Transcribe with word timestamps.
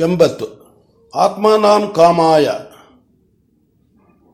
ಎಂಬತ್ತು. 0.00 0.58
ಆತ್ಮಾನಾಂ 1.14 1.92
ಕಾಮಾಯ. 1.94 2.48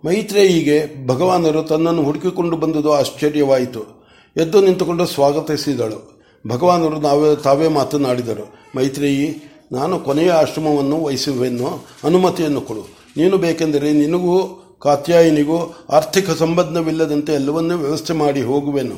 ಮೈತ್ರೇಯಿಗೆ 0.06 1.06
ಭಗವಾನರು 1.06 1.62
ತನ್ನನ್ನು 1.62 2.02
ಹುಡುಕಿಕೊಂಡು 2.02 2.56
ಬಂದುದು 2.56 2.92
ಆಶ್ಚರ್ಯವಾಯಿತು. 2.92 4.04
ಎದ್ದು 4.36 4.60
ನಿಂತುಕೊಂಡು 4.60 5.06
ಸ್ವಾಗತಿಸಿದಳು. 5.06 6.22
ಭಗವಾನರು 6.48 7.00
ನಾವೇ, 7.00 7.36
ತಾವೇ 7.36 7.68
ಮಾತನಾಡಿದರು. 7.68 8.54
ಮೈತ್ರೇಯಿ, 8.76 9.36
ನಾನು 9.72 9.98
ಕೊನೆಯ 9.98 10.30
ಆಶ್ರಮವನ್ನು 10.30 11.04
ವಹಿಸುವೆನ್ನು 11.04 11.84
ಅನುಮತಿಯನ್ನು 12.04 12.60
ಕೊಡು. 12.60 12.80
ನೀನು 13.16 13.38
ಬೇಕೆಂದರೆ 13.38 13.92
ನಿನಗೂ, 13.92 14.60
ಕಾತ್ಯಾಯಿನಿಗೂ 14.82 15.86
ಆರ್ಥಿಕ 15.92 16.30
ಸಂಬಂಧವಿಲ್ಲದಂತೆ 16.30 17.32
ಎಲ್ಲವನ್ನೂ 17.32 17.76
ವ್ಯವಸ್ಥೆ 17.76 18.12
ಮಾಡಿ 18.12 18.42
ಹೋಗುವೆನು. 18.42 18.96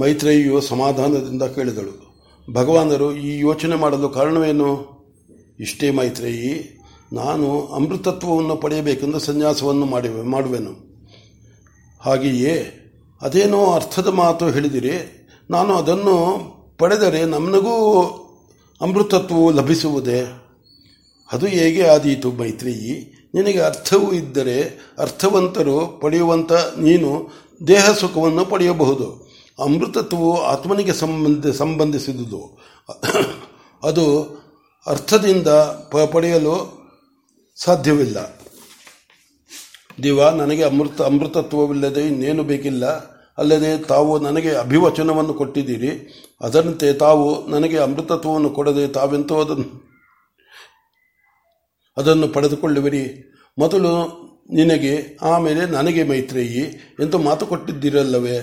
ಮೈತ್ರೇಯಿಯು 0.00 0.60
ಸಮಾಧಾನದಿಂದ 0.60 1.42
ಕೇಳಿದಳು. 1.42 2.08
ಭಗವಾನರು 2.52 3.12
ಈ 3.12 3.38
ಯೋಚನೆ 3.38 3.76
ಮಾಡಲು 3.76 4.08
ಕಾರಣವೇನು? 4.08 4.97
ಇಷ್ಟೇ 5.60 5.90
ಮೈತ್ರೇಯಿ, 5.90 6.52
ನಾನು 7.12 7.46
ಅಮೃತತ್ವವನ್ನು 7.66 8.56
ಪಡೆಯಬೇಕೆಂದು 8.56 9.18
ಸನ್ಯಾಸವನ್ನು 9.18 9.86
ಮಾಡಿ 9.86 10.08
ಮಾಡುವೆನು. 10.08 10.72
ಹಾಗೆಯೇ 12.00 12.54
ಅದೇನೋ 13.22 13.60
ಅರ್ಥದ 13.72 14.08
ಮಾತು 14.12 14.46
ಹೇಳಿದಿರಿ, 14.48 14.96
ನಾನು 15.50 15.72
ಅದನ್ನು 15.74 16.16
ಪಡೆದರೆ 16.78 17.24
ನಮಗೂ 17.24 17.76
ಅಮೃತತ್ವವು 18.80 19.46
ಲಭಿಸುವುದೇ? 19.50 20.20
ಅದು 21.32 21.46
ಹೇಗೆ 21.46 21.82
ಆದೀತು 21.86 22.28
ಮೈತ್ರೇಯಿ? 22.32 22.94
ನಿನಗೆ 23.34 23.60
ಅರ್ಥವೂ 23.60 24.12
ಇದ್ದರೆ 24.12 24.58
ಅರ್ಥವಂತರು 24.98 25.78
ಪಡೆಯುವಂಥ 26.00 26.52
ನೀನು 26.78 27.10
ದೇಹ 27.66 27.84
ಸುಖವನ್ನು 27.92 28.44
ಪಡೆಯಬಹುದು. 28.44 29.08
ಅಮೃತತ್ವವು 29.58 30.30
ಆತ್ಮನಿಗೆ 30.42 30.92
ಸಂಬಂಧ 30.92 31.46
ಸಂಬಂಧಿಸಿದುದು. 31.46 32.42
ಅದು 33.82 34.06
ಅರ್ಥದಿಂದ 34.88 35.48
ಪ 35.90 35.96
ಪಡೆಯಲು 36.12 36.78
ಸಾಧ್ಯವಿಲ್ಲ. 37.56 38.16
ದಿವ, 40.02 40.30
ನನಗೆ 40.30 40.62
ಅಮೃತ 40.62 41.02
ಅಮೃತತ್ವವಿಲ್ಲದೆ 41.02 42.06
ಇನ್ನೇನು 42.06 42.42
ಬೇಕಿಲ್ಲ. 42.42 42.86
ಅಲ್ಲದೆ 43.38 43.78
ತಾವು 43.78 44.18
ನನಗೆ 44.18 44.54
ಅಭಿವಚನವನ್ನು 44.54 45.34
ಕೊಟ್ಟಿದ್ದೀರಿ. 45.34 45.90
ಅದರಂತೆ 46.40 46.92
ತಾವು 46.92 47.46
ನನಗೆ 47.46 47.78
ಅಮೃತತ್ವವನ್ನು 47.78 48.50
ಕೊಡದೆ 48.50 48.88
ತಾವೆಂತೂ 48.88 49.40
ಅದನ್ನು 49.40 49.88
ಅದನ್ನು 51.96 52.28
ಪಡೆದುಕೊಳ್ಳುವಿರಿ. 52.28 53.32
ಮೊದಲು 53.58 53.92
ನಿನಗೆ, 54.50 55.18
ಆಮೇಲೆ 55.22 55.66
ನನಗೆ 55.66 56.02
ಮೈತ್ರೇಯಿ 56.02 56.60
ಎಂದು 57.00 57.18
ಮಾತು 57.18 57.46
ಕೊಟ್ಟಿದ್ದೀರಲ್ಲವೇ? 57.46 58.38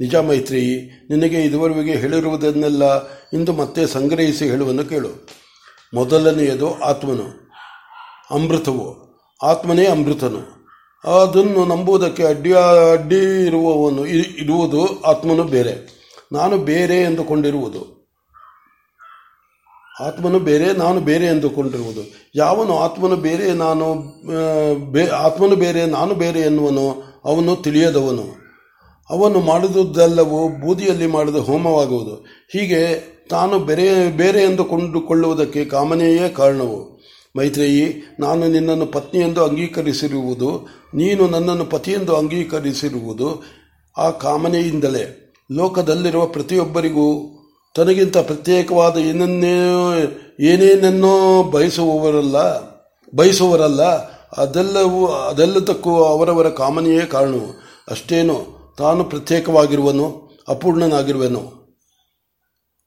ನಿಜ 0.00 0.14
ಮೈತ್ರೇಯಿ, 0.14 1.06
ನಿನಗೆ 1.10 1.42
ಇದುವರೆಗೆ 1.42 1.94
ಹೇಳಿರುವುದನ್ನೆಲ್ಲ 1.94 3.08
ಇಂದು 3.08 3.52
ಮತ್ತೆ 3.52 3.86
ಸಂಗ್ರಹಿಸಿ 3.86 4.48
ಹೇಳುವನ್ನು 4.48 4.84
ಕೇಳು. 4.84 5.45
ಮೊದಲನೆಯದು 5.96 6.68
ಆತ್ಮನು. 6.84 7.26
ಅಮೃತವು. 8.30 8.86
ಆತ್ಮನೇ 9.42 9.86
ಅಮೃತನು. 9.86 10.56
ಅದನ್ನು 11.22 11.64
ನಂಬುವುದಕ್ಕೆ 11.64 12.24
ಅಡ್ಡಿ 12.24 12.52
ಅಡ್ಡಿ 12.52 13.46
ಇರುವವನು 13.46 14.06
ಇರುವುದು 14.06 15.02
ಆತ್ಮನು 15.02 15.44
ಬೇರೆ. 15.44 15.74
ನಾನು 16.32 16.58
ಬೇರೆ 16.58 16.96
ಎಂದುಕೊಂಡಿರುವುದು. 17.02 17.96
ಆತ್ಮನು 20.00 20.38
ಬೇರೆ, 20.38 20.72
ನಾನು 20.72 21.00
ಬೇರೆ 21.00 21.26
ಎಂದುಕೊಂಡಿರುವುದು. 21.26 22.02
ಯಾವನು 22.34 22.78
ಆತ್ಮನು 22.78 23.16
ಬೇರೆ, 23.16 23.52
ನಾನು 23.52 23.86
ಆತ್ಮನು 25.10 25.56
ಬೇರೆ, 25.56 25.86
ನಾನು 25.86 26.14
ಬೇರೆ 26.14 26.40
ಎನ್ನುವನು, 26.40 26.86
ಅವನು 27.24 27.56
ತಿಳಿಯದವನು. 27.56 28.26
ಅವನು 29.10 29.40
ಮಾಡಿದುದೆಲ್ಲವೂ 29.40 30.48
ಬೂದಿಯಲ್ಲಿ 30.48 31.06
ಮಾಡಿದ 31.06 31.36
ಹೋಮವಾಗುವುದು. 31.36 32.14
ಹೀಗೆ 32.52 33.15
ತಾನು 33.30 33.58
ಬೇರೆ 33.58 34.16
ಬೇರೆ 34.16 34.42
ಎಂದು 34.42 34.64
ಕೊಂಡುಕೊಳ್ಳುವುದಕ್ಕೆ 34.64 35.64
ಕಾಮನೆಯೇ 35.64 36.28
ಕಾರಣವು. 36.28 36.96
ಮೈತ್ರೇಯಿ, 37.36 38.16
ನಾನು 38.20 38.48
ನಿನ್ನನ್ನು 38.48 38.86
ಪತ್ನಿ 38.86 39.20
ಎಂದು 39.20 39.44
ಅಂಗೀಕರಿಸಿರುವುದು, 39.44 40.68
ನೀನು 40.94 41.28
ನನ್ನನ್ನು 41.28 41.64
ಪತಿಯೆಂದು 41.64 42.16
ಅಂಗೀಕರಿಸಿರುವುದು 42.16 43.44
ಆ 43.98 44.10
ಕಾಮನೆಯಿಂದಲೇ. 44.10 45.34
ಲೋಕದಲ್ಲಿರುವ 45.52 46.26
ಪ್ರತಿಯೊಬ್ಬರಿಗೂ 46.26 47.32
ತನಗಿಂತ 47.74 48.18
ಪ್ರತ್ಯೇಕವಾದ 48.18 48.96
ಏನನ್ನೇ, 48.96 49.54
ಏನೇನನ್ನೋ 50.40 51.42
ಬಯಸುವವರಲ್ಲ 51.42 52.60
ಬಯಸುವವರಲ್ಲ 53.14 53.82
ಅದೆಲ್ಲವೂ, 54.36 55.06
ಅದೆಲ್ಲದಕ್ಕೂ 55.06 55.96
ಅವರವರ 55.96 56.48
ಕಾಮನೆಯೇ 56.48 57.00
ಕಾರಣವು. 57.00 57.60
ಅಷ್ಟೇನು, 57.90 58.46
ತಾನು 58.78 59.04
ಪ್ರತ್ಯೇಕವಾಗಿರುವನು, 59.04 60.38
ಅಪೂರ್ಣನಾಗಿರುವೆನು. 60.48 61.65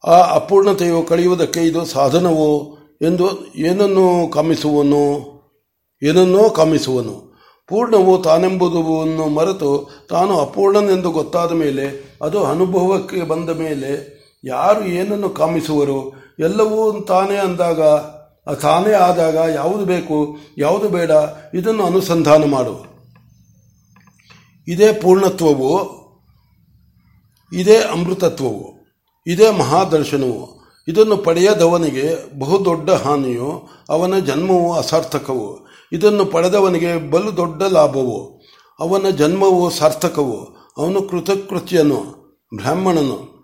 ಆ 0.08 0.12
ಅಪೂರ್ಣತೆಯು 0.12 1.04
ಕಳೆಯುವುದಕ್ಕೆ 1.04 1.60
ಇದು 1.60 1.86
ಸಾಧನವೋ 1.86 2.78
ಎಂದು 3.02 3.56
ಏನನ್ನು 3.56 4.32
ಕಾಮಿಸುವನು? 4.32 5.30
ಏನನ್ನೋ 6.04 6.50
ಕಾಮಿಸುವನು. 6.50 7.30
ಪೂರ್ಣವು 7.68 8.22
ತಾನೆಂಬುದನ್ನು 8.22 9.30
ಮರೆತು 9.30 9.90
ತಾನು 10.10 10.40
ಅಪೂರ್ಣನೆಂದು 10.40 11.12
ಗೊತ್ತಾದ 11.12 11.52
ಮೇಲೆ, 11.52 12.18
ಅದು 12.22 12.44
ಅನುಭವಕ್ಕೆ 12.44 13.22
ಬಂದ 13.22 13.50
ಮೇಲೆ 13.50 14.20
ಯಾರು 14.44 14.86
ಏನನ್ನು 14.86 15.30
ಕಾಮಿಸುವರು? 15.30 16.14
ಎಲ್ಲವೂ 16.40 17.02
ತಾನೇ 17.02 17.36
ಅಂದಾಗ, 17.36 17.82
ತಾನೇ 18.56 18.94
ಆದಾಗ 18.94 19.36
ಯಾವುದು 19.36 19.86
ಬೇಕು, 19.86 20.38
ಯಾವುದು 20.58 20.90
ಬೇಡ, 20.90 21.12
ಇದನ್ನು 21.54 21.86
ಅನುಸಂಧಾನ 21.86 22.44
ಮಾಡು. 22.46 22.86
ಇದೇ 24.68 24.94
ಪೂರ್ಣತ್ವವು, 24.94 26.00
ಇದೇ 27.54 27.78
ಅಮೃತತ್ವವು. 27.78 28.79
ಇದೇ 29.30 29.52
ಮಹಾದರ್ಶನವು. 29.52 30.60
ಇದನ್ನು 30.88 31.18
ಪಡೆಯದವನಿಗೆ 31.18 32.40
ಬಹುದೊಡ್ಡ 32.40 32.90
ಹಾನಿಯು, 32.90 33.70
ಅವನ 33.90 34.20
ಜನ್ಮವು 34.20 34.74
ಅಸಾರ್ಥಕವು. 34.74 35.68
ಇದನ್ನು 35.94 36.26
ಪಡೆದವನಿಗೆ 36.26 37.12
ಬಲು 37.12 37.38
ದೊಡ್ಡ 37.38 37.64
ಲಾಭವು. 37.64 38.42
ಅವನ 38.80 39.10
ಜನ್ಮವು 39.10 39.70
ಸಾರ್ಥಕವು. 39.70 40.44
ಅವನು 40.78 41.02
ಕೃತಕೃತ್ಯನು, 41.02 41.98
ಬ್ರಾಹ್ಮಣನು. 42.56 43.40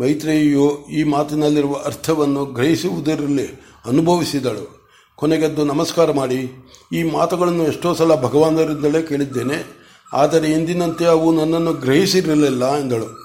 ಮೈತ್ರಿಯು 0.00 0.86
ಈ 0.92 1.02
ಮಾತಿನಲ್ಲಿರುವ 1.02 1.74
ಅರ್ಥವನ್ನು 1.84 2.44
ಗ್ರಹಿಸುವುದರಲ್ಲಿ 2.44 3.46
ಅನುಭವಿಸಿದಳು. 3.86 4.88
ಕೊನೆಗೆದ್ದು 5.16 5.64
ನಮಸ್ಕಾರ 5.64 6.12
ಮಾಡಿ. 6.12 6.68
ಈ 6.92 7.02
ಮಾತುಗಳನ್ನು 7.02 7.66
ಎಷ್ಟೋ 7.66 7.94
ಸಲ 7.94 8.14
ಭಗವಾನರಿಂದಲೇ 8.14 9.02
ಕೇಳಿದ್ದೇನೆ. 9.02 9.84
ಆದರೆ 10.12 10.52
ಎಂದಿನಂತೆ 10.52 11.04
ಅವು 11.04 11.32
ನನ್ನನ್ನು 11.32 11.72
ಗ್ರಹಿಸಿರಲಿಲ್ಲ 11.72 12.80
ಎಂದಳು. 12.80 13.24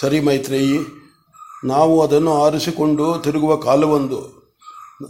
ಸರಿ 0.00 0.20
ಮೈತ್ರೇಯಿ 0.20 1.00
ನಾವು 1.64 2.02
ಅದನ್ನು 2.02 2.42
ಆರಿಸಿಕೊಂಡು 2.42 3.18
ತಿರುಗುವ 3.24 3.56
ಕಾಲವೊಂದು. 3.56 4.40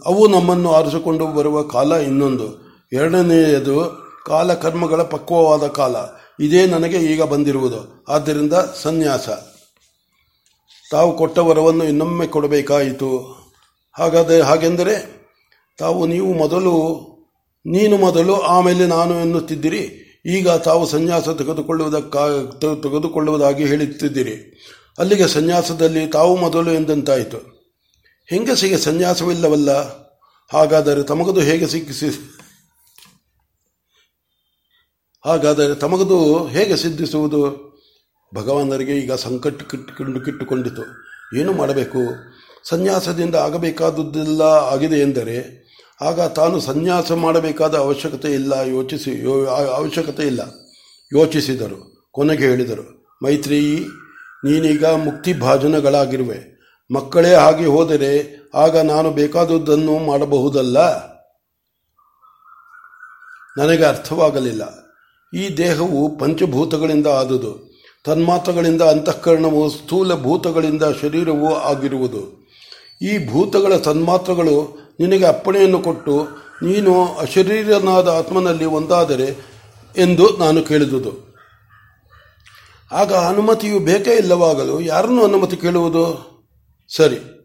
ಅವು 0.06 0.28
ನಮ್ಮನ್ನು 0.28 0.72
ಆರಿಸಿಕೊಂಡು 0.72 1.26
ಬರುವ 1.26 1.62
ಕಾಲ 1.62 1.92
ಇನ್ನೊಂದು. 1.92 2.70
ಎರಡನೆಯದು 2.92 4.06
ಕಾಲ 4.26 4.54
ಕರ್ಮಗಳ 4.54 5.02
ಪಕ್ವವಾದ 5.02 5.66
ಕಾಲ. 5.66 5.96
ಇದೇ 6.40 6.66
ನನಗೆ 6.66 6.96
ಈಗ 6.96 7.22
ಬಂದಿರುವುದು. 7.22 8.04
ಆದ್ದರಿಂದ 8.08 8.52
ಸನ್ಯಾಸ. 8.52 9.28
ತಾವು 10.90 11.16
ಕೊಟ್ಟ 11.16 11.38
ವರವನ್ನು 11.38 11.84
ಇನ್ನೊಮ್ಮೆ 11.84 12.26
ಕೊಡಬೇಕಾಯಿತು. 12.26 13.40
ಹಾಗಾದ, 13.92 14.40
ಹಾಗೆಂದರೆ 14.40 15.20
ತಾವು 15.78 16.06
ನೀವು 16.06 16.32
ಮೊದಲು, 16.32 17.06
ನೀನು 17.66 17.96
ಮೊದಲು 17.96 18.40
ಆಮೇಲೆ 18.40 18.86
ನಾನು 18.86 19.20
ಎನ್ನುತ್ತಿದ್ದೀರಿ. 19.20 20.06
ಈಗ 20.26 20.50
ತಾವು 20.50 20.86
ಸನ್ಯಾಸ 20.86 21.28
ತೆಗೆದುಕೊಳ್ಳುವುದಕ್ಕಾಗಿ, 21.28 22.60
ತೆಗೆದುಕೊಳ್ಳುವುದಾಗಿ 22.60 23.64
ಹೇಳುತ್ತಿದ್ದೀರಿ. 23.64 24.64
ಅಲ್ಲಿಗೆ 25.00 25.28
ಸನ್ಯಾಸದಲ್ಲಿ 25.28 26.06
ತಾವು 26.06 26.36
ಮೊದಲು 26.36 26.72
ಎಂದಂತಾಯಿತು. 26.72 27.38
ಹೆಂಗಸಿಗೆ 28.26 28.78
ಸನ್ಯಾಸವಿಲ್ಲವಲ್ಲ? 28.78 29.70
ಹಾಗಾದರೆ 30.52 31.02
ತಮಗದು 31.02 31.40
ಹೇಗೆ 31.40 31.66
ಸಿಕ್ಕಿಸಿ? 31.66 32.36
ಹಾಗಾದರೆ 35.24 35.74
ತಮಗದು 35.74 36.46
ಹೇಗೆ 36.46 36.76
ಸಿದ್ಧಿಸುವುದು? 36.76 37.70
ಭಗವಾನರಿಗೆ 38.34 38.96
ಈಗ 38.96 39.12
ಸಂಕಟ 39.12 39.62
ಕಿಟ್ಟುಕೊಂಡು 39.62 40.20
ಕಿಟ್ಟುಕೊಂಡಿತು. 40.20 40.82
ಏನು 41.36 41.52
ಮಾಡಬೇಕು? 41.52 41.98
ಸನ್ಯಾಸದಿಂದ 42.68 43.34
ಆಗಬೇಕಾದದ್ದೆಲ್ಲ 43.34 44.42
ಆಗಿದೆ 44.42 44.96
ಎಂದರೆ, 44.96 45.60
ಆಗ 46.00 46.20
ತಾನು 46.20 46.60
ಸನ್ಯಾಸ 46.60 47.12
ಮಾಡಬೇಕಾದ 47.12 47.74
ಅವಶ್ಯಕತೆ 47.74 48.32
ಇಲ್ಲ 48.32 48.52
ಯೋಚಿಸಿ 48.52 49.24
ಅವಶ್ಯಕತೆ 49.48 50.22
ಇಲ್ಲ. 50.22 50.40
ಯೋಚಿಸಿದರು. 51.12 52.08
ಕೊನೆಗೆ 52.12 52.42
ಹೇಳಿದರು. 52.42 53.16
ಮೈತ್ರೇಯಿ 53.22 53.84
ನೀನೀಗ 54.44 54.84
ಮುಕ್ತಿ 54.84 55.32
ಭಾಜನಗಳಾಗಿರುವೆ 55.32 56.60
ಮಕ್ಕಳೇ 56.90 57.32
ಆಗಿ 57.32 57.64
ಹೋದರೆ 57.64 58.40
ಆಗ 58.54 58.78
ನಾನು 58.78 59.10
ಬೇಕಾದುದನ್ನು 59.10 59.98
ಮಾಡಬಹುದಲ್ಲ? 59.98 61.10
ನನಗೆ 63.58 63.84
ಅರ್ಥವಾಗಲಿಲ್ಲ. 63.84 64.62
ಈ 65.34 65.56
ದೇಹವು 65.56 66.18
ಪಂಚಭೂತಗಳಿಂದ 66.18 67.06
ಆದುದು. 67.06 67.70
ತನ್ಮಾತ್ರಗಳಿಂದ 68.04 68.82
ಅಂತಃಕರಣವು 68.82 69.70
ಸ್ಥೂಲ 69.70 70.14
ಭೂತಗಳಿಂದ 70.14 70.82
ಶರೀರವೂ 71.02 71.54
ಆಗಿರುವುದು. 71.54 72.48
ಈ 73.02 73.30
ಭೂತಗಳ 73.30 73.76
ತನ್ಮಾತ್ರಗಳು 73.76 74.78
ನಿನಗೆ 75.00 75.24
ಅಪ್ಪಣೆಯನ್ನು 75.24 75.78
ಕೊಟ್ಟು 75.78 76.24
ನೀನು 76.62 77.04
ಅಶರೀರನಾದ 77.04 78.08
ಆತ್ಮನಲ್ಲಿ 78.08 78.64
ಒಂದಾದರೆ 78.64 79.36
ಎಂದು 79.96 80.36
ನಾನು 80.36 80.62
ಕೇಳಿದುದು. 80.62 81.29
ಆಗ 82.92 83.12
ಅನುಮತಿಯು 83.14 83.78
ಬೇಕೇ 83.78 84.14
ಇಲ್ಲವಾಗಲು 84.14 84.80
ಯಾರನ್ನು 84.80 85.24
ಅನುಮತಿ 85.24 85.56
ಕೇಳುವುದು? 85.56 86.30
ಸರಿ. 86.96 87.39